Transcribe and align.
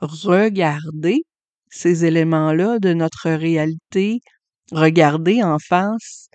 regarder 0.00 1.22
ces 1.70 2.04
éléments-là 2.04 2.78
de 2.78 2.92
notre 2.92 3.30
réalité, 3.30 4.20
regarder 4.72 5.42
en 5.42 5.58
face, 5.58 6.28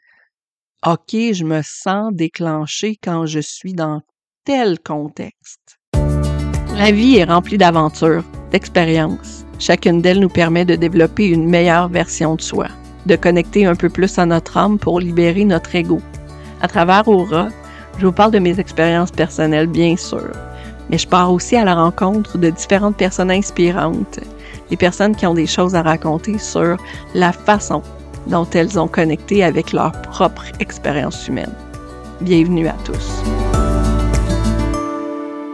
OK, 0.86 1.12
je 1.12 1.44
me 1.44 1.62
sens 1.63 2.12
déclenché 2.13 2.97
quand 3.04 3.26
je 3.26 3.39
suis 3.39 3.74
dans 3.74 4.02
tel 4.46 4.79
contexte. 4.79 5.78
La 6.76 6.92
vie 6.92 7.18
est 7.18 7.26
remplie 7.26 7.58
d'aventures, 7.58 8.24
d'expériences. 8.52 9.46
Chacune 9.60 10.02
d'elles 10.02 10.20
nous 10.20 10.30
permet 10.30 10.66
de 10.66 10.75
développer 10.75 11.28
une 11.28 11.48
meilleure 11.48 11.89
version 11.89 12.36
de 12.36 12.41
soi, 12.41 12.68
de 13.05 13.16
connecter 13.16 13.66
un 13.66 13.75
peu 13.75 13.89
plus 13.89 14.18
à 14.18 14.25
notre 14.25 14.57
âme 14.57 14.80
pour 14.80 15.00
libérer 15.00 15.46
notre 15.46 15.75
ego. 15.75 16.02
À 16.62 16.68
travers 16.68 17.07
Aura, 17.07 17.50
je 18.00 18.07
vous 18.07 18.12
parle 18.12 18.32
de 18.32 18.39
mes 18.39 18.59
expériences 18.59 19.12
personnelles, 19.12 19.68
bien 19.68 19.96
sûr, 19.96 20.32
mais 20.92 20.98
je 20.98 21.08
pars 21.08 21.32
aussi 21.32 21.55
à 21.55 21.64
la 21.64 21.73
rencontre 21.73 22.38
de 22.38 22.50
différentes 22.50 22.98
personnes 22.98 23.32
inspirantes, 23.32 24.20
des 24.70 24.76
personnes 24.76 25.16
qui 25.16 25.25
ont 25.25 25.34
des 25.34 25.48
choses 25.48 25.74
à 25.74 25.82
raconter 25.82 26.38
sur 26.38 26.75
la 27.15 27.32
façon 27.32 27.82
dont 28.28 28.46
elles 28.54 28.78
ont 28.78 28.89
connecté 28.89 29.42
avec 29.43 29.71
leur 29.71 29.93
propre 30.01 30.43
expérience 30.60 31.29
humaine. 31.29 31.56
Bienvenue 32.20 32.67
à 32.67 32.75
tous. 32.84 33.23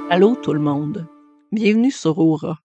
Allô 0.10 0.36
tout 0.36 0.54
le 0.54 0.60
monde. 0.60 1.08
Bienvenue 1.52 1.92
sur 1.92 2.18
Aura. 2.18 2.58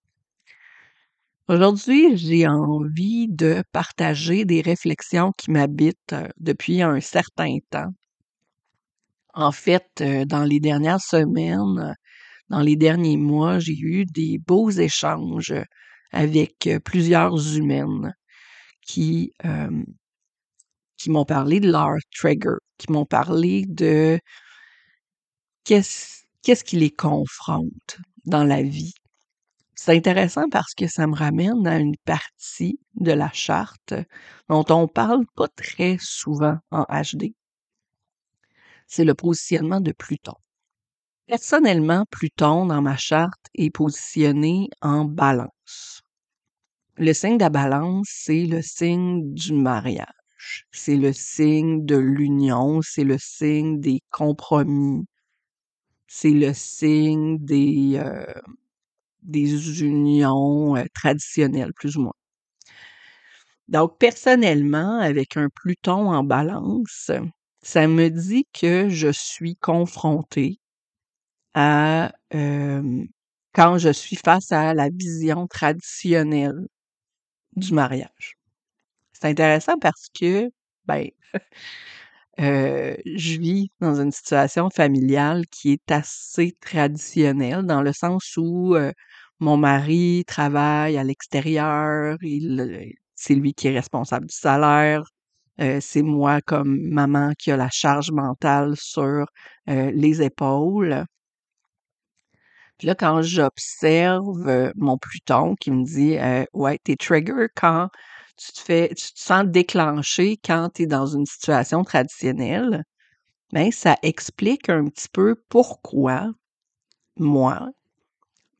Aujourd'hui, 1.47 2.17
j'ai 2.17 2.47
envie 2.47 3.27
de 3.27 3.63
partager 3.71 4.45
des 4.45 4.61
réflexions 4.61 5.31
qui 5.37 5.51
m'habitent 5.51 6.13
euh, 6.13 6.27
depuis 6.39 6.81
un 6.81 7.01
certain 7.01 7.57
temps. 7.69 7.91
En 9.33 9.51
fait, 9.51 9.89
euh, 9.99 10.23
dans 10.23 10.45
les 10.45 10.61
dernières 10.61 11.01
semaines, 11.01 11.95
dans 12.53 12.61
les 12.61 12.75
derniers 12.75 13.17
mois, 13.17 13.57
j'ai 13.57 13.75
eu 13.75 14.05
des 14.05 14.37
beaux 14.37 14.69
échanges 14.69 15.55
avec 16.11 16.67
euh, 16.67 16.79
plusieurs 16.79 17.57
humaines 17.57 18.13
qui, 18.85 19.33
m'ont 21.07 21.25
parlé 21.25 21.59
de 21.59 21.71
leur 21.71 21.95
trigger, 22.15 22.57
qui 22.77 22.91
m'ont 22.91 23.07
parlé 23.07 23.65
de 23.67 24.19
qu'est-ce 25.63 26.25
qu'est-ce 26.43 26.63
qui 26.63 26.75
les 26.75 26.91
confronte 26.91 27.97
dans 28.25 28.43
la 28.43 28.61
vie. 28.61 28.93
C'est 29.73 29.95
intéressant 29.95 30.47
parce 30.51 30.75
que 30.75 30.87
ça 30.87 31.07
me 31.07 31.15
ramène 31.15 31.65
à 31.65 31.79
une 31.79 31.97
partie 32.05 32.79
de 32.93 33.13
la 33.13 33.31
charte 33.33 33.95
dont 34.47 34.65
on 34.69 34.87
parle 34.87 35.25
pas 35.35 35.47
très 35.47 35.97
souvent 35.99 36.57
en 36.69 36.83
HD. 36.83 37.33
C'est 38.85 39.05
le 39.05 39.15
positionnement 39.15 39.81
de 39.81 39.91
Pluton. 39.91 40.35
Personnellement, 41.27 42.05
Pluton 42.09 42.65
dans 42.67 42.81
ma 42.81 42.95
charte 42.95 43.47
est 43.55 43.69
positionné 43.71 44.69
en 44.81 45.03
balance. 45.03 46.01
Le 46.97 47.13
signe 47.13 47.37
de 47.37 47.43
la 47.43 47.49
balance, 47.49 48.07
c'est 48.11 48.45
le 48.45 48.61
signe 48.61 49.33
du 49.33 49.53
mariage. 49.53 50.65
C'est 50.71 50.97
le 50.97 51.13
signe 51.13 51.85
de 51.85 51.97
l'union, 51.97 52.81
c'est 52.81 53.03
le 53.05 53.17
signe 53.19 53.79
des 53.81 54.01
compromis, 54.11 55.05
c'est 56.07 56.31
le 56.31 56.53
signe 56.53 57.37
des, 57.39 57.93
euh, 57.97 58.25
des 59.23 59.81
unions 59.83 60.75
euh, 60.77 60.83
traditionnelles, 60.95 61.73
plus 61.73 61.97
ou 61.97 62.03
moins. 62.03 62.13
Donc, 63.67 63.97
personnellement, 63.99 64.99
avec 64.99 65.35
un 65.35 65.49
Pluton 65.49 66.11
en 66.13 66.23
balance, 66.23 67.11
ça 67.61 67.87
me 67.87 68.09
dit 68.09 68.45
que 68.53 68.87
je 68.89 69.09
suis 69.11 69.55
confrontée 69.57 70.59
à 71.53 72.11
quand 73.53 73.77
je 73.77 73.89
suis 73.91 74.15
face 74.15 74.51
à 74.51 74.73
la 74.73 74.89
vision 74.89 75.47
traditionnelle 75.47 76.67
du 77.55 77.73
mariage. 77.73 78.37
C'est 79.13 79.27
intéressant 79.29 79.77
parce 79.79 80.07
que, 80.19 80.49
ben, 80.85 81.09
Euh, 82.39 82.95
je 83.05 83.37
vis 83.39 83.69
dans 83.79 84.01
une 84.01 84.11
situation 84.11 84.69
familiale 84.71 85.45
qui 85.51 85.73
est 85.73 85.91
assez 85.91 86.53
traditionnelle 86.61 87.63
dans 87.63 87.81
le 87.83 87.93
sens 87.93 88.37
où 88.37 88.75
euh, 88.75 88.91
mon 89.39 89.57
mari 89.57 90.23
travaille 90.27 90.97
à 90.97 91.03
l'extérieur, 91.03 92.17
il, 92.21 92.59
euh, 92.61 92.85
c'est 93.15 93.35
lui 93.35 93.53
qui 93.53 93.67
est 93.67 93.73
responsable 93.75 94.25
du 94.27 94.35
salaire, 94.35 95.03
c'est 95.81 96.01
moi 96.01 96.41
comme 96.41 96.79
maman 96.89 97.33
qui 97.37 97.51
a 97.51 97.57
la 97.57 97.69
charge 97.71 98.11
mentale 98.11 98.75
sur 98.77 99.25
les 99.67 100.21
épaules. 100.23 101.05
Puis 102.83 102.89
là, 102.89 102.95
quand 102.95 103.21
j'observe 103.21 104.73
mon 104.75 104.97
Pluton 104.97 105.55
qui 105.55 105.71
me 105.71 105.85
dit 105.85 106.17
Ouais, 106.51 106.77
t'es 106.83 106.97
trigger 106.97 107.47
quand 107.55 107.87
tu 108.35 108.51
te 108.51 108.59
fais, 108.59 108.89
tu 108.89 109.13
te 109.13 109.21
sens 109.21 109.45
déclenché 109.45 110.35
quand 110.43 110.67
tu 110.73 110.81
es 110.81 110.85
dans 110.85 111.05
une 111.05 111.25
situation 111.25 111.85
traditionnelle, 111.85 112.83
ben, 113.53 113.71
ça 113.71 113.95
explique 114.01 114.67
un 114.67 114.83
petit 114.89 115.07
peu 115.07 115.41
pourquoi 115.47 116.29
moi, 117.15 117.69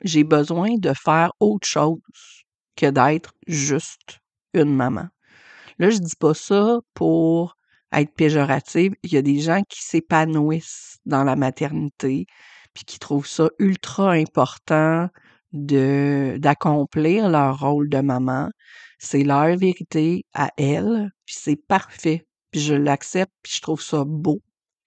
j'ai 0.06 0.24
besoin 0.24 0.78
de 0.78 0.94
faire 0.94 1.34
autre 1.42 1.68
chose 1.68 2.00
que 2.78 2.90
d'être 2.90 3.34
juste 3.46 4.22
une 4.54 4.74
maman. 4.74 5.10
Là, 5.80 5.90
je 5.90 5.98
dis 5.98 6.16
pas 6.18 6.34
ça 6.34 6.80
pour 6.94 7.58
être 7.92 8.16
péjorative. 8.16 8.94
Il 9.04 9.12
y 9.12 9.18
a 9.18 9.22
des 9.22 9.42
gens 9.42 9.64
qui 9.68 9.84
s'épanouissent 9.84 11.00
dans 11.06 11.26
la 11.26 11.36
maternité 11.36 12.26
puis 12.74 12.86
qui 12.86 13.00
trouvent 13.00 13.28
ça 13.28 13.50
ultra 13.60 14.12
important 14.12 15.10
de 15.54 16.38
d'accomplir 16.40 17.30
leur 17.30 17.60
rôle 17.60 17.90
de 17.90 18.00
maman, 18.00 18.50
c'est 19.00 19.24
leur 19.24 19.56
vérité 19.58 20.26
à 20.34 20.50
elles, 20.58 21.12
puis 21.26 21.36
c'est 21.38 21.56
parfait. 21.68 22.26
Puis 22.52 22.62
je 22.62 22.74
l'accepte, 22.74 23.34
puis 23.44 23.54
je 23.56 23.62
trouve 23.62 23.82
ça 23.82 24.04
beau. 24.06 24.42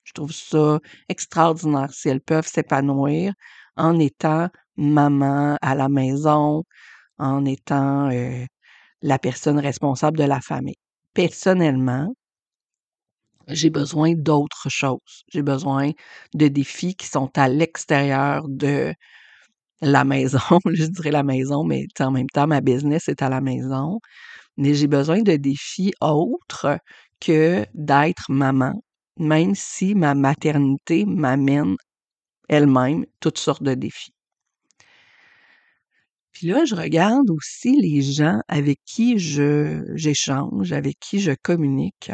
Je 0.04 0.12
trouve 0.12 0.32
ça 0.32 0.80
extraordinaire 1.08 1.92
si 1.92 2.08
elles 2.08 2.20
peuvent 2.20 2.46
s'épanouir 2.46 3.32
en 3.76 3.98
étant 3.98 4.48
maman 4.76 5.58
à 5.62 5.74
la 5.74 5.88
maison, 5.88 6.64
en 7.18 7.44
étant 7.44 8.10
euh, 8.10 8.44
la 9.02 9.18
personne 9.18 9.58
responsable 9.58 10.18
de 10.18 10.24
la 10.24 10.40
famille. 10.40 10.78
Personnellement, 11.14 12.14
j'ai 13.48 13.70
besoin 13.70 14.14
d'autres 14.14 14.68
choses. 14.68 15.24
J'ai 15.32 15.42
besoin 15.42 15.92
de 16.34 16.48
défis 16.48 16.94
qui 16.96 17.06
sont 17.06 17.30
à 17.36 17.48
l'extérieur 17.48 18.48
de 18.48 18.94
la 19.80 20.04
maison, 20.04 20.38
je 20.72 20.86
dirais 20.86 21.10
la 21.10 21.22
maison, 21.22 21.64
mais 21.64 21.86
en 22.00 22.10
même 22.10 22.28
temps, 22.28 22.46
ma 22.46 22.60
business 22.60 23.08
est 23.08 23.22
à 23.22 23.28
la 23.28 23.40
maison. 23.40 24.00
Mais 24.56 24.74
j'ai 24.74 24.88
besoin 24.88 25.22
de 25.22 25.36
défis 25.36 25.92
autres 26.00 26.78
que 27.20 27.66
d'être 27.74 28.26
maman, 28.30 28.74
même 29.18 29.54
si 29.54 29.94
ma 29.94 30.14
maternité 30.14 31.04
m'amène 31.06 31.76
elle-même 32.48 33.06
toutes 33.20 33.38
sortes 33.38 33.62
de 33.62 33.74
défis. 33.74 34.12
Puis 36.32 36.48
là, 36.48 36.64
je 36.66 36.74
regarde 36.74 37.30
aussi 37.30 37.76
les 37.80 38.02
gens 38.02 38.40
avec 38.48 38.78
qui 38.84 39.18
je 39.18 39.82
j'échange, 39.94 40.72
avec 40.72 40.98
qui 41.00 41.18
je 41.20 41.32
communique, 41.42 42.10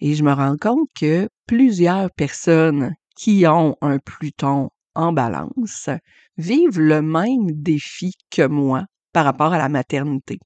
et 0.00 0.14
je 0.14 0.24
me 0.24 0.32
rends 0.32 0.56
compte 0.56 0.88
que 0.94 1.28
plusieurs 1.46 2.10
personnes 2.12 2.94
qui 3.16 3.46
ont 3.46 3.76
un 3.80 3.98
Pluton 3.98 4.70
en 4.94 5.12
balance 5.12 5.88
vivent 6.36 6.80
le 6.80 7.02
même 7.02 7.50
défi 7.50 8.12
que 8.30 8.46
moi 8.46 8.84
par 9.12 9.24
rapport 9.24 9.52
à 9.52 9.58
la 9.58 9.68
maternité. 9.68 10.38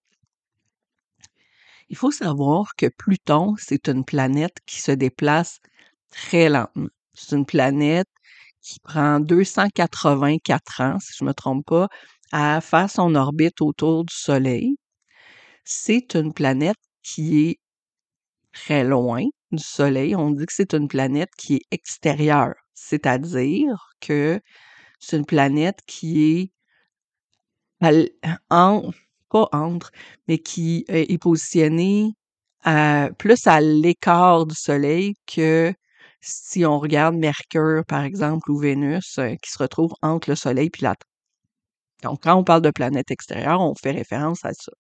Il 1.89 1.97
faut 1.97 2.11
savoir 2.11 2.75
que 2.77 2.87
Pluton, 2.87 3.55
c'est 3.59 3.89
une 3.89 4.05
planète 4.05 4.59
qui 4.67 4.81
se 4.81 4.93
déplace 4.93 5.59
très 6.11 6.51
lentement. 6.51 6.89
C'est 7.15 7.35
une 7.35 7.47
planète 7.47 8.09
qui 8.61 8.79
prend 8.81 9.21
284 9.21 10.83
ans, 10.83 10.99
si 11.01 11.15
je 11.19 11.25
ne 11.25 11.29
me 11.29 11.35
trompe 11.35 11.65
pas, 11.67 11.89
à 12.33 12.61
faire 12.61 12.91
son 12.91 13.15
orbite 13.15 13.63
autour 13.63 14.05
du 14.05 14.15
Soleil. 14.15 14.77
C'est 15.65 16.15
une 16.15 16.35
planète 16.35 16.77
qui 17.03 17.49
est 17.49 17.61
très 18.53 18.85
loin 18.85 19.25
du 19.53 19.63
Soleil. 19.63 20.17
On 20.17 20.31
dit 20.31 20.47
que 20.47 20.53
c'est 20.53 20.75
une 20.75 20.89
planète 20.89 21.31
qui 21.37 21.57
est 21.57 21.67
extérieure, 21.71 22.55
c'est-à-dire 22.75 23.91
que 24.01 24.41
c'est 25.01 25.17
une 25.19 25.27
planète 25.27 25.81
qui 25.87 26.53
est 27.83 28.13
en, 28.51 28.91
pas 29.31 29.49
entre, 29.53 29.91
mais 30.27 30.39
qui 30.39 30.85
est 30.89 31.19
positionnée 31.19 32.15
plus 33.19 33.47
à 33.47 33.61
l'écart 33.61 34.47
du 34.47 34.55
Soleil 34.55 35.15
que 35.27 35.73
si 36.21 36.65
on 36.67 36.79
regarde 36.79 37.17
Mercure, 37.17 37.85
par 37.87 38.03
exemple, 38.05 38.51
ou 38.51 38.59
Vénus, 38.59 39.19
euh, 39.19 39.37
qui 39.43 39.51
se 39.51 39.59
retrouve 39.59 39.93
entre 40.03 40.31
le 40.31 40.37
Soleil 40.37 40.67
et 40.67 40.83
la 40.83 40.95
Terre. 40.97 41.07
Donc, 42.03 42.23
quand 42.25 42.37
on 42.37 42.45
parle 42.45 42.63
de 42.63 42.71
planète 42.71 43.11
extérieure, 43.13 43.61
on 43.61 43.75
fait 43.75 43.93
référence 43.93 44.45
à 44.45 44.53
ça. 44.55 44.73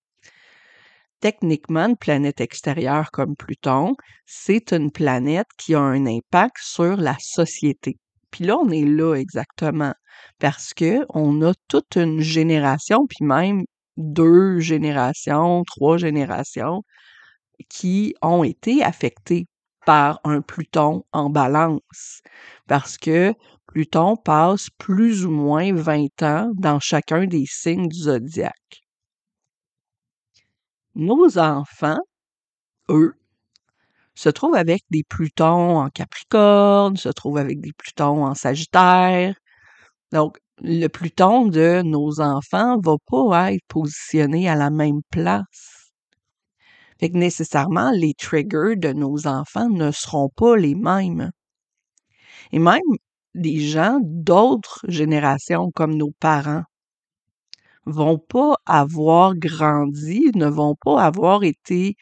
Techniquement, 1.20 1.86
une 1.88 1.96
planète 1.96 2.40
extérieure 2.40 3.10
comme 3.10 3.34
Pluton, 3.34 3.94
c'est 4.24 4.72
une 4.72 4.92
planète 4.92 5.48
qui 5.58 5.74
a 5.74 5.80
un 5.80 6.06
impact 6.06 6.56
sur 6.60 6.96
la 6.96 7.16
société. 7.18 7.96
Puis 8.30 8.44
là, 8.44 8.56
on 8.56 8.70
est 8.70 8.84
là 8.84 9.14
exactement 9.14 9.94
parce 10.38 10.74
que 10.74 11.04
on 11.10 11.42
a 11.42 11.54
toute 11.68 11.96
une 11.96 12.20
génération, 12.20 13.06
puis 13.08 13.24
même 13.24 13.64
deux 13.96 14.60
générations, 14.60 15.64
trois 15.64 15.96
générations 15.98 16.82
qui 17.68 18.14
ont 18.22 18.44
été 18.44 18.82
affectées 18.84 19.46
par 19.86 20.20
un 20.24 20.40
Pluton 20.40 21.04
en 21.12 21.30
balance. 21.30 22.20
Parce 22.68 22.96
que 22.98 23.34
Pluton 23.66 24.16
passe 24.16 24.68
plus 24.78 25.26
ou 25.26 25.30
moins 25.30 25.72
20 25.74 26.22
ans 26.22 26.50
dans 26.54 26.78
chacun 26.80 27.26
des 27.26 27.44
signes 27.46 27.88
du 27.88 27.98
zodiaque. 27.98 28.87
Nos 30.98 31.38
enfants, 31.38 32.00
eux, 32.90 33.14
se 34.14 34.28
trouvent 34.28 34.56
avec 34.56 34.82
des 34.90 35.04
Plutons 35.04 35.78
en 35.78 35.90
Capricorne, 35.90 36.96
se 36.96 37.08
trouvent 37.08 37.38
avec 37.38 37.60
des 37.60 37.72
Plutons 37.72 38.26
en 38.26 38.34
Sagittaire. 38.34 39.34
Donc, 40.12 40.38
le 40.60 40.88
Pluton 40.88 41.46
de 41.46 41.82
nos 41.82 42.20
enfants 42.20 42.78
va 42.80 42.96
pas 43.06 43.52
être 43.52 43.64
positionné 43.68 44.48
à 44.48 44.56
la 44.56 44.70
même 44.70 45.02
place. 45.10 45.92
Fait 47.00 47.10
que 47.10 47.16
nécessairement, 47.16 47.92
les 47.92 48.14
triggers 48.14 48.76
de 48.76 48.92
nos 48.92 49.26
enfants 49.28 49.68
ne 49.70 49.92
seront 49.92 50.30
pas 50.30 50.56
les 50.56 50.74
mêmes. 50.74 51.30
Et 52.52 52.58
même 52.58 52.80
des 53.34 53.60
gens 53.60 54.00
d'autres 54.02 54.80
générations 54.88 55.70
comme 55.72 55.94
nos 55.96 56.12
parents 56.20 56.64
vont 57.90 58.18
pas 58.18 58.56
avoir 58.66 59.34
grandi, 59.36 60.30
ne 60.34 60.46
vont 60.46 60.76
pas 60.76 61.02
avoir 61.02 61.42
été 61.44 61.96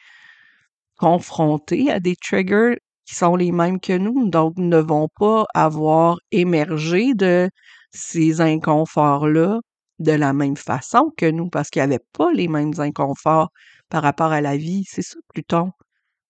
confrontés 0.97 1.91
à 1.91 1.99
des 1.99 2.15
triggers 2.15 2.77
qui 3.05 3.15
sont 3.15 3.35
les 3.35 3.51
mêmes 3.51 3.79
que 3.79 3.97
nous, 3.97 4.29
donc 4.29 4.53
ne 4.57 4.77
vont 4.77 5.07
pas 5.17 5.45
avoir 5.53 6.19
émergé 6.31 7.13
de 7.13 7.49
ces 7.91 8.41
inconforts-là 8.41 9.59
de 9.99 10.11
la 10.11 10.33
même 10.33 10.57
façon 10.57 11.11
que 11.17 11.29
nous, 11.29 11.49
parce 11.49 11.69
qu'il 11.69 11.81
n'y 11.81 11.85
avait 11.85 12.03
pas 12.13 12.31
les 12.33 12.47
mêmes 12.47 12.73
inconforts 12.79 13.49
par 13.89 14.03
rapport 14.03 14.31
à 14.31 14.41
la 14.41 14.57
vie. 14.57 14.83
C'est 14.87 15.01
ça, 15.01 15.17
Pluton. 15.33 15.71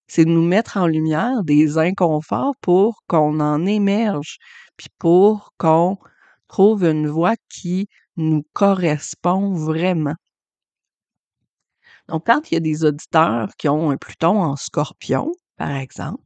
C'est 0.07 0.25
de 0.25 0.30
nous 0.30 0.45
mettre 0.45 0.77
en 0.77 0.88
lumière 0.88 1.44
des 1.44 1.77
inconforts 1.77 2.56
pour 2.62 3.01
qu'on 3.07 3.39
en 3.39 3.65
émerge, 3.65 4.38
puis 4.77 4.88
pour 5.00 5.54
qu'on 5.57 5.98
trouve 6.48 6.86
une 6.86 7.07
voie 7.07 7.36
qui 7.50 7.88
nous 8.18 8.44
correspond 8.54 9.54
vraiment. 9.54 10.16
Donc, 12.08 12.25
quand 12.25 12.52
il 12.52 12.56
y 12.56 12.58
a 12.58 12.62
des 12.62 12.86
auditeurs 12.86 13.50
qui 13.58 13.68
ont 13.69 13.92
un 13.92 13.98
Pluton 13.98 14.42
en 14.42 14.56
scorpion, 14.56 15.31
par 15.58 15.72
exemple, 15.75 16.22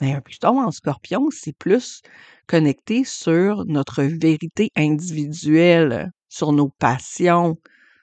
ben, 0.00 0.16
un 0.16 0.20
Pluton 0.20 0.60
en 0.60 0.70
scorpion, 0.70 1.28
c'est 1.30 1.56
plus 1.56 2.02
connecté 2.46 3.04
sur 3.04 3.64
notre 3.66 4.02
vérité 4.02 4.70
individuelle, 4.76 6.10
sur 6.28 6.52
nos 6.52 6.68
passions, 6.68 7.56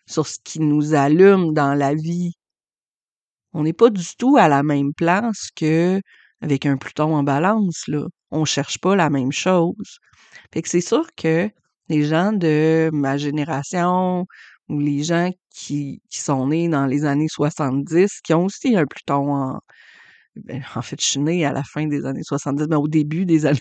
sur 0.07 0.27
ce 0.27 0.37
qui 0.43 0.59
nous 0.59 0.93
allume 0.93 1.53
dans 1.53 1.73
la 1.73 1.93
vie. 1.93 2.33
On 3.53 3.63
n'est 3.63 3.73
pas 3.73 3.89
du 3.89 4.05
tout 4.17 4.37
à 4.37 4.47
la 4.47 4.63
même 4.63 4.93
place 4.93 5.49
que 5.55 5.99
avec 6.41 6.65
un 6.65 6.77
Pluton 6.77 7.15
en 7.15 7.23
balance, 7.23 7.87
là. 7.87 8.05
On 8.31 8.45
cherche 8.45 8.77
pas 8.79 8.95
la 8.95 9.09
même 9.09 9.31
chose. 9.31 9.99
Fait 10.53 10.61
que 10.61 10.69
c'est 10.69 10.81
sûr 10.81 11.07
que 11.15 11.49
les 11.89 12.03
gens 12.03 12.33
de 12.33 12.89
ma 12.93 13.17
génération 13.17 14.25
ou 14.69 14.79
les 14.79 15.03
gens 15.03 15.31
qui, 15.49 16.01
qui 16.09 16.19
sont 16.19 16.47
nés 16.47 16.69
dans 16.69 16.85
les 16.85 17.05
années 17.05 17.27
70, 17.29 18.21
qui 18.21 18.33
ont 18.33 18.45
aussi 18.45 18.75
un 18.75 18.85
Pluton 18.85 19.33
en... 19.35 19.59
Ben, 20.35 20.63
en 20.75 20.81
fait, 20.81 21.01
je 21.01 21.05
suis 21.07 21.19
née 21.19 21.45
à 21.45 21.51
la 21.53 21.63
fin 21.63 21.87
des 21.87 22.05
années 22.05 22.23
70, 22.23 22.67
mais 22.69 22.75
au 22.75 22.87
début 22.87 23.25
des 23.25 23.45
années 23.47 23.59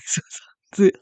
70 0.73 0.93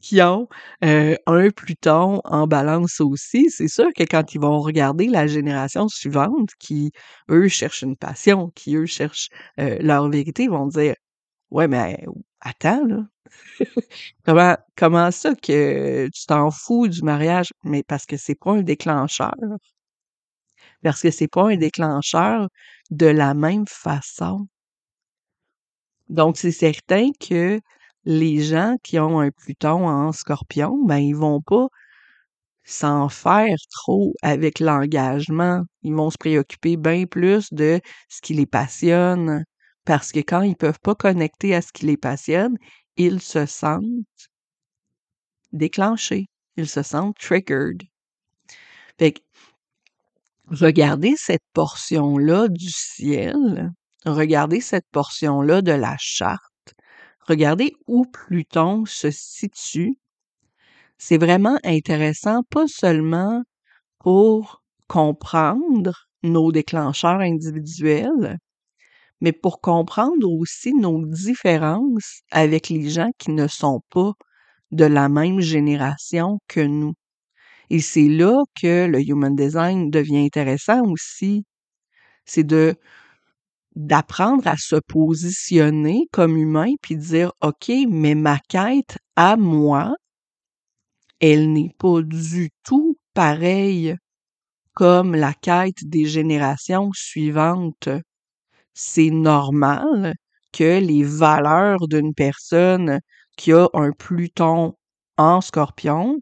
qui 0.00 0.20
ont 0.22 0.48
euh, 0.84 1.16
un 1.26 1.50
Pluton 1.50 2.20
en 2.24 2.46
balance 2.46 3.00
aussi, 3.00 3.50
c'est 3.50 3.68
sûr 3.68 3.88
que 3.96 4.04
quand 4.04 4.34
ils 4.34 4.40
vont 4.40 4.60
regarder 4.60 5.06
la 5.08 5.26
génération 5.26 5.88
suivante, 5.88 6.50
qui, 6.58 6.92
eux, 7.30 7.48
cherchent 7.48 7.82
une 7.82 7.96
passion, 7.96 8.50
qui, 8.54 8.76
eux, 8.76 8.86
cherchent 8.86 9.28
euh, 9.58 9.78
leur 9.80 10.08
vérité, 10.10 10.44
ils 10.44 10.50
vont 10.50 10.66
dire 10.66 10.94
Ouais, 11.50 11.68
mais 11.68 12.04
attends, 12.44 12.84
là. 12.86 13.04
comment, 14.24 14.56
comment 14.76 15.10
ça 15.10 15.34
que 15.34 16.08
tu 16.08 16.26
t'en 16.26 16.50
fous 16.50 16.88
du 16.88 17.02
mariage? 17.02 17.52
Mais 17.64 17.82
parce 17.82 18.06
que 18.06 18.16
c'est 18.16 18.34
pas 18.36 18.52
un 18.52 18.62
déclencheur. 18.62 19.34
Parce 20.84 21.02
que 21.02 21.10
c'est 21.10 21.26
pas 21.26 21.50
un 21.50 21.56
déclencheur 21.56 22.48
de 22.90 23.06
la 23.06 23.34
même 23.34 23.66
façon. 23.66 24.46
Donc, 26.08 26.36
c'est 26.36 26.52
certain 26.52 27.10
que 27.20 27.60
les 28.04 28.42
gens 28.42 28.76
qui 28.82 28.98
ont 28.98 29.20
un 29.20 29.30
Pluton 29.30 29.86
en 29.88 30.12
scorpion, 30.12 30.84
ben, 30.86 30.98
ils 30.98 31.16
vont 31.16 31.40
pas 31.40 31.66
s'en 32.64 33.08
faire 33.08 33.56
trop 33.70 34.14
avec 34.22 34.60
l'engagement. 34.60 35.62
Ils 35.82 35.94
vont 35.94 36.10
se 36.10 36.18
préoccuper 36.18 36.76
bien 36.76 37.06
plus 37.06 37.52
de 37.52 37.80
ce 38.08 38.20
qui 38.22 38.34
les 38.34 38.46
passionne. 38.46 39.44
Parce 39.84 40.12
que 40.12 40.20
quand 40.20 40.42
ils 40.42 40.56
peuvent 40.56 40.80
pas 40.80 40.94
connecter 40.94 41.54
à 41.54 41.62
ce 41.62 41.72
qui 41.72 41.86
les 41.86 41.96
passionne, 41.96 42.56
ils 42.96 43.20
se 43.20 43.46
sentent 43.46 43.82
déclenchés. 45.52 46.26
Ils 46.56 46.68
se 46.68 46.82
sentent 46.82 47.16
triggered. 47.18 47.82
Fait 48.98 49.12
que, 49.12 49.20
regardez 50.46 51.14
cette 51.16 51.44
portion-là 51.52 52.48
du 52.48 52.70
ciel, 52.70 53.72
regardez 54.06 54.60
cette 54.60 54.86
portion-là 54.92 55.62
de 55.62 55.72
la 55.72 55.96
charte, 55.98 56.74
regardez 57.20 57.74
où 57.86 58.04
Pluton 58.06 58.84
se 58.86 59.10
situe. 59.10 59.96
C'est 60.98 61.18
vraiment 61.18 61.58
intéressant, 61.64 62.42
pas 62.50 62.68
seulement 62.68 63.42
pour 63.98 64.62
comprendre 64.88 66.08
nos 66.22 66.52
déclencheurs 66.52 67.20
individuels, 67.20 68.38
mais 69.24 69.32
pour 69.32 69.62
comprendre 69.62 70.30
aussi 70.30 70.74
nos 70.74 71.06
différences 71.06 72.20
avec 72.30 72.68
les 72.68 72.90
gens 72.90 73.10
qui 73.18 73.30
ne 73.30 73.46
sont 73.48 73.80
pas 73.88 74.12
de 74.70 74.84
la 74.84 75.08
même 75.08 75.40
génération 75.40 76.40
que 76.46 76.60
nous. 76.60 76.92
Et 77.70 77.80
c'est 77.80 78.08
là 78.08 78.42
que 78.60 78.84
le 78.86 79.00
human 79.00 79.34
design 79.34 79.90
devient 79.90 80.26
intéressant 80.26 80.82
aussi. 80.90 81.44
C'est 82.26 82.44
de 82.44 82.76
d'apprendre 83.76 84.46
à 84.46 84.58
se 84.58 84.76
positionner 84.76 86.02
comme 86.12 86.36
humain 86.36 86.74
puis 86.82 86.96
dire 86.96 87.32
OK, 87.40 87.72
mais 87.88 88.14
ma 88.14 88.38
quête 88.50 88.98
à 89.16 89.38
moi, 89.38 89.94
elle 91.18 91.50
n'est 91.50 91.74
pas 91.78 92.02
du 92.02 92.50
tout 92.62 92.98
pareille 93.14 93.96
comme 94.74 95.14
la 95.14 95.32
quête 95.32 95.82
des 95.82 96.04
générations 96.04 96.90
suivantes. 96.92 97.88
C'est 98.74 99.10
normal 99.10 100.14
que 100.52 100.78
les 100.80 101.02
valeurs 101.02 101.88
d'une 101.88 102.14
personne 102.14 103.00
qui 103.36 103.52
a 103.52 103.68
un 103.74 103.90
Pluton 103.92 104.74
en 105.16 105.40
scorpion 105.40 106.20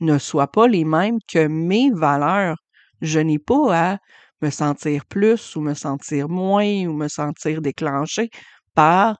ne 0.00 0.18
soient 0.18 0.50
pas 0.52 0.66
les 0.68 0.84
mêmes 0.84 1.18
que 1.28 1.46
mes 1.46 1.90
valeurs. 1.90 2.56
Je 3.00 3.20
n'ai 3.20 3.38
pas 3.38 3.92
à 3.94 3.98
me 4.42 4.50
sentir 4.50 5.04
plus 5.06 5.56
ou 5.56 5.60
me 5.60 5.74
sentir 5.74 6.28
moins 6.28 6.86
ou 6.86 6.92
me 6.94 7.08
sentir 7.08 7.60
déclenché 7.62 8.30
par 8.74 9.18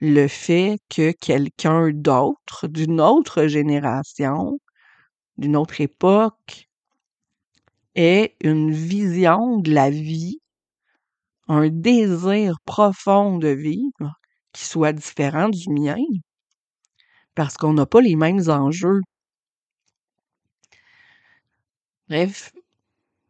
le 0.00 0.28
fait 0.28 0.78
que 0.90 1.12
quelqu'un 1.12 1.90
d'autre, 1.92 2.66
d'une 2.68 3.00
autre 3.00 3.46
génération, 3.46 4.58
d'une 5.38 5.56
autre 5.56 5.80
époque, 5.80 6.68
ait 7.96 8.36
une 8.42 8.70
vision 8.72 9.58
de 9.58 9.72
la 9.72 9.90
vie, 9.90 10.40
un 11.48 11.68
désir 11.70 12.56
profond 12.64 13.38
de 13.38 13.48
vivre 13.48 14.14
qui 14.52 14.64
soit 14.64 14.92
différent 14.92 15.48
du 15.48 15.68
mien, 15.70 15.96
parce 17.36 17.56
qu'on 17.56 17.72
n'a 17.74 17.86
pas 17.86 18.00
les 18.00 18.16
mêmes 18.16 18.48
enjeux. 18.50 19.00
Bref, 22.08 22.50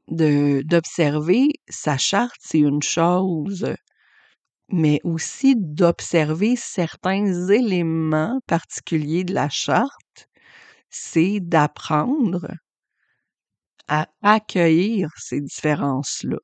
d'observer 0.08 1.48
sa 1.68 1.98
charte, 1.98 2.36
c'est 2.40 2.60
une 2.60 2.82
chose, 2.82 3.66
mais 4.70 5.00
aussi 5.04 5.54
d'observer 5.56 6.56
certains 6.56 7.48
éléments 7.50 8.40
particuliers 8.46 9.24
de 9.24 9.34
la 9.34 9.48
charte, 9.48 10.28
c'est 10.90 11.40
d'apprendre 11.40 12.48
à 13.88 14.06
accueillir 14.22 15.10
ces 15.16 15.40
différences-là. 15.40 16.38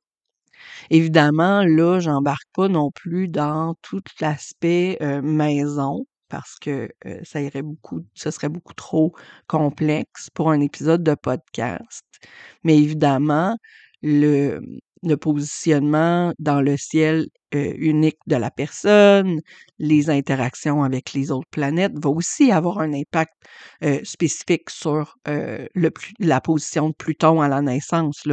Évidemment, 0.89 1.63
là, 1.65 1.99
j'embarque 1.99 2.47
pas 2.53 2.67
non 2.67 2.91
plus 2.91 3.27
dans 3.27 3.75
tout 3.81 4.01
l'aspect 4.21 4.97
maison 5.23 6.05
parce 6.29 6.55
que 6.59 6.89
ça 7.23 7.41
irait 7.41 7.61
beaucoup, 7.61 8.05
ce 8.15 8.31
serait 8.31 8.49
beaucoup 8.49 8.73
trop 8.73 9.13
complexe 9.47 10.29
pour 10.33 10.49
un 10.51 10.59
épisode 10.61 11.03
de 11.03 11.13
podcast. 11.15 12.03
Mais 12.63 12.77
évidemment, 12.77 13.57
le, 14.01 14.61
le 15.03 15.17
positionnement 15.17 16.33
dans 16.39 16.61
le 16.61 16.77
ciel 16.77 17.27
unique 17.51 18.17
de 18.25 18.35
la 18.35 18.49
personne, 18.49 19.39
les 19.77 20.09
interactions 20.09 20.83
avec 20.83 21.13
les 21.13 21.29
autres 21.31 21.49
planètes, 21.51 21.93
va 22.01 22.09
aussi 22.09 22.51
avoir 22.51 22.79
un 22.79 22.93
impact 22.93 23.33
spécifique 24.03 24.69
sur 24.71 25.15
le, 25.27 25.89
la 26.19 26.41
position 26.41 26.89
de 26.89 26.95
Pluton 26.95 27.41
à 27.41 27.47
la 27.47 27.61
naissance. 27.61 28.23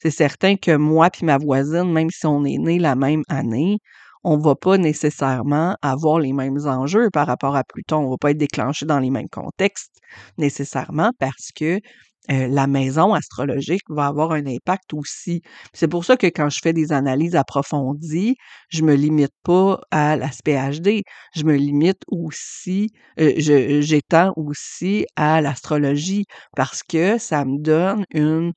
C'est 0.00 0.10
certain 0.12 0.56
que 0.56 0.76
moi 0.76 1.10
puis 1.10 1.26
ma 1.26 1.38
voisine, 1.38 1.92
même 1.92 2.10
si 2.10 2.26
on 2.26 2.44
est 2.44 2.58
né 2.58 2.78
la 2.78 2.94
même 2.94 3.24
année, 3.28 3.78
on 4.24 4.36
va 4.36 4.54
pas 4.54 4.78
nécessairement 4.78 5.76
avoir 5.82 6.18
les 6.18 6.32
mêmes 6.32 6.58
enjeux 6.66 7.08
par 7.10 7.26
rapport 7.26 7.56
à 7.56 7.64
Pluton. 7.64 7.98
On 7.98 8.10
va 8.10 8.16
pas 8.20 8.30
être 8.32 8.38
déclenché 8.38 8.84
dans 8.86 8.98
les 8.98 9.10
mêmes 9.10 9.28
contextes 9.28 9.98
nécessairement 10.38 11.12
parce 11.18 11.50
que 11.54 11.80
la 12.28 12.66
maison 12.66 13.14
astrologique 13.14 13.82
va 13.88 14.06
avoir 14.06 14.32
un 14.32 14.46
impact 14.46 14.92
aussi. 14.94 15.42
C'est 15.72 15.88
pour 15.88 16.04
ça 16.04 16.16
que 16.16 16.26
quand 16.26 16.48
je 16.50 16.60
fais 16.62 16.72
des 16.72 16.92
analyses 16.92 17.36
approfondies, 17.36 18.36
je 18.70 18.82
me 18.82 18.94
limite 18.94 19.32
pas 19.44 19.80
à 19.90 20.16
l'aspect 20.16 20.56
HD, 20.56 21.02
je 21.34 21.44
me 21.44 21.54
limite 21.56 22.02
aussi, 22.08 22.90
j'étends 23.16 24.32
aussi 24.36 25.06
à 25.16 25.40
l'astrologie 25.40 26.24
parce 26.56 26.82
que 26.82 27.18
ça 27.18 27.44
me 27.44 27.58
donne 27.58 28.04
une 28.12 28.52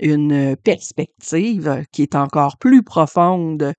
une 0.00 0.56
perspective 0.56 1.84
qui 1.92 2.02
est 2.02 2.14
encore 2.16 2.58
plus 2.58 2.82
profonde 2.82 3.72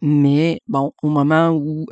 mais 0.00 0.60
bon, 0.68 0.92
au 1.02 1.08
moment 1.08 1.50
où 1.50 1.86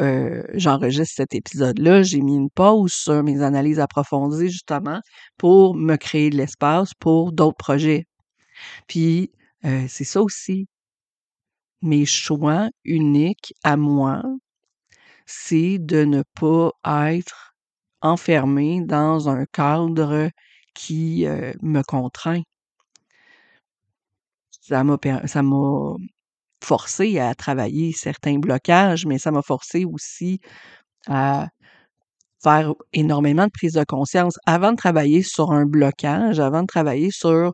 j'enregistre 0.54 1.14
cet 1.16 1.34
épisode-là, 1.34 2.02
j'ai 2.02 2.20
mis 2.20 2.36
une 2.36 2.50
pause 2.50 2.92
sur 2.92 3.22
mes 3.22 3.42
analyses 3.42 3.80
approfondies 3.80 4.48
justement 4.50 5.00
pour 5.38 5.74
me 5.74 5.96
créer 5.96 6.30
de 6.30 6.36
l'espace 6.36 6.92
pour 6.94 7.32
d'autres 7.32 7.56
projets. 7.56 8.06
Puis 8.88 9.30
c'est 9.62 10.04
ça 10.04 10.22
aussi. 10.22 10.68
Mes 11.82 12.06
choix 12.06 12.68
uniques 12.84 13.54
à 13.64 13.76
moi, 13.76 14.22
c'est 15.26 15.78
de 15.78 16.04
ne 16.04 16.22
pas 16.40 16.70
être 17.12 17.54
enfermé 18.02 18.80
dans 18.82 19.28
un 19.28 19.44
cadre 19.46 20.30
qui 20.74 21.26
me 21.62 21.82
contraint. 21.82 22.42
Ça 24.60 24.84
m'a 24.84 24.98
ça 25.26 25.42
m'a 25.42 25.94
forcé 26.66 27.18
à 27.20 27.34
travailler 27.34 27.92
certains 27.92 28.38
blocages, 28.38 29.06
mais 29.06 29.18
ça 29.18 29.30
m'a 29.30 29.42
forcé 29.42 29.84
aussi 29.84 30.40
à 31.06 31.48
faire 32.42 32.72
énormément 32.92 33.46
de 33.46 33.50
prise 33.52 33.74
de 33.74 33.84
conscience 33.84 34.36
avant 34.46 34.72
de 34.72 34.76
travailler 34.76 35.22
sur 35.22 35.52
un 35.52 35.64
blocage, 35.66 36.40
avant 36.40 36.62
de 36.62 36.66
travailler 36.66 37.10
sur 37.10 37.52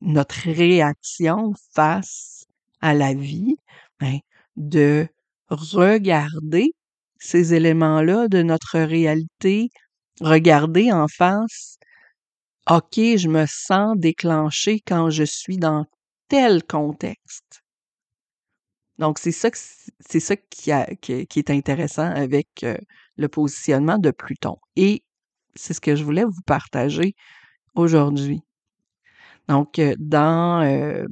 notre 0.00 0.50
réaction 0.50 1.52
face 1.74 2.44
à 2.80 2.92
la 2.94 3.14
vie, 3.14 3.56
ben, 4.00 4.18
de 4.56 5.08
regarder 5.48 6.72
ces 7.18 7.54
éléments-là 7.54 8.28
de 8.28 8.42
notre 8.42 8.78
réalité, 8.78 9.70
regarder 10.20 10.92
en 10.92 11.08
face, 11.08 11.78
OK, 12.70 12.96
je 12.96 13.28
me 13.28 13.46
sens 13.48 13.96
déclenché 13.96 14.80
quand 14.86 15.10
je 15.10 15.24
suis 15.24 15.56
dans 15.56 15.86
contexte. 16.68 17.62
Donc, 18.98 19.18
c'est 19.18 19.32
ça, 19.32 19.50
qui, 20.50 20.70
est 20.70 21.50
intéressant 21.50 22.10
avec 22.10 22.64
le 23.16 23.28
positionnement 23.28 23.98
de 23.98 24.10
Pluton. 24.10 24.56
Et 24.76 25.02
c'est 25.54 25.74
ce 25.74 25.80
que 25.80 25.96
je 25.96 26.04
voulais 26.04 26.24
vous 26.24 26.42
partager 26.46 27.14
aujourd'hui. 27.74 28.40
Donc, 29.48 29.80
dans, 29.98 31.06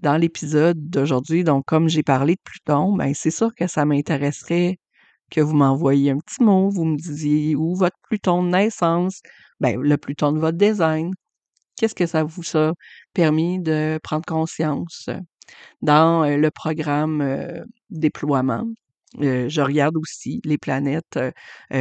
dans 0.00 0.16
l'épisode 0.16 0.88
d'aujourd'hui, 0.88 1.44
donc 1.44 1.64
comme 1.66 1.88
j'ai 1.88 2.02
parlé 2.02 2.34
de 2.34 2.40
Pluton, 2.42 2.96
ben 2.96 3.12
c'est 3.14 3.30
sûr 3.30 3.54
que 3.54 3.66
ça 3.66 3.84
m'intéresserait 3.84 4.78
que 5.30 5.40
vous 5.40 5.54
m'envoyiez 5.54 6.10
un 6.10 6.18
petit 6.18 6.42
mot, 6.42 6.70
vous 6.70 6.84
me 6.84 6.96
disiez 6.96 7.54
où 7.56 7.74
votre 7.76 7.96
Pluton 8.08 8.42
de 8.42 8.48
naissance, 8.50 9.20
ben 9.60 9.80
le 9.80 9.96
Pluton 9.96 10.32
de 10.32 10.38
votre 10.40 10.58
design, 10.58 11.12
qu'est-ce 11.80 11.94
que 11.94 12.06
ça 12.06 12.24
vous 12.24 12.42
a 12.56 12.74
permis 13.14 13.58
de 13.60 13.98
prendre 14.02 14.24
conscience 14.26 15.08
dans 15.82 16.26
le 16.26 16.50
programme 16.50 17.64
déploiement? 17.90 18.66
je 19.18 19.60
regarde 19.60 19.96
aussi 19.96 20.40
les 20.44 20.58
planètes 20.58 21.18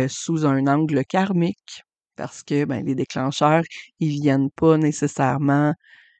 sous 0.08 0.46
un 0.46 0.65
angle 0.68 1.03
karmique 1.06 1.84
parce 2.15 2.44
que 2.44 2.65
ben, 2.65 2.86
les 2.86 2.96
déclencheurs, 2.96 3.63
ils 4.00 4.22
viennent 4.22 4.50
pas 4.51 4.77
nécessairement 4.77 5.74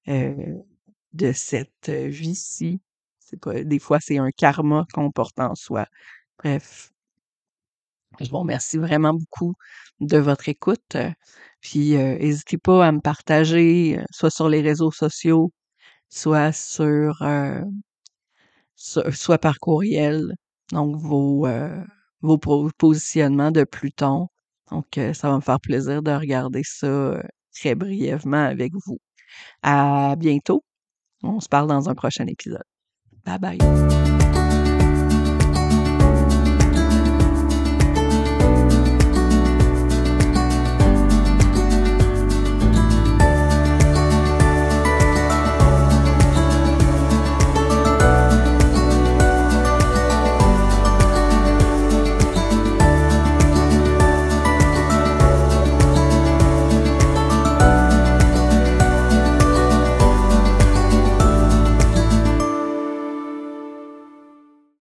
de 0.08 1.32
cette 1.34 1.90
vie-ci. 1.90 2.82
Des 3.46 3.80
fois, 3.80 4.00
c'est 4.02 4.18
un 4.18 4.32
karma 4.32 4.86
qu'on 4.94 5.12
porte 5.12 5.40
en 5.40 5.56
soi. 5.56 5.86
Bref, 6.38 6.92
je 8.20 8.30
vous 8.30 8.40
remercie 8.40 8.78
vraiment 8.78 9.14
beaucoup 9.14 9.54
de 10.00 10.18
votre 10.18 10.50
écoute. 10.50 10.98
Puis 11.62 11.96
n'hésitez 11.96 12.58
pas 12.58 12.86
à 12.86 12.92
me 12.92 13.02
partager, 13.02 14.00
soit 14.12 14.32
sur 14.32 14.50
les 14.50 14.62
réseaux 14.62 14.92
sociaux, 14.92 15.52
soit 16.10 16.52
sur 16.52 17.18
par 19.42 19.60
courriel, 19.60 20.34
donc 20.72 20.96
vos, 20.98 21.48
vos 22.22 22.38
positionnements 22.78 23.52
de 23.52 23.64
Pluton. 23.64 24.28
Donc, 24.72 25.00
ça 25.14 25.30
va 25.30 25.36
me 25.36 25.42
faire 25.42 25.60
plaisir 25.60 26.02
de 26.04 26.12
regarder 26.12 26.62
ça 26.64 27.22
très 27.54 27.76
brièvement 27.76 28.46
avec 28.46 28.74
vous. 28.86 29.00
À 29.62 30.16
bientôt. 30.18 30.64
On 31.24 31.40
se 31.40 31.50
parle 31.50 31.68
dans 31.68 31.90
un 31.90 31.96
prochain 31.96 32.26
épisode. 32.28 32.64
Bye 33.26 33.40
bye. 33.40 34.49